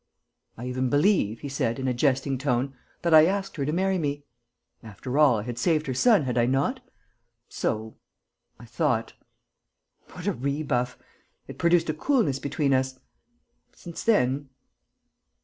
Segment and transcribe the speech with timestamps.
[0.57, 3.99] "I even believe," he said, in a jesting tone, "that I asked her to marry
[3.99, 4.23] me.
[4.81, 6.79] After all, I had saved her son, had I not?...
[7.47, 7.97] So...
[8.59, 9.13] I thought.
[10.13, 10.97] What a rebuff!...
[11.47, 12.99] It produced a coolness between us....
[13.75, 14.49] Since then...."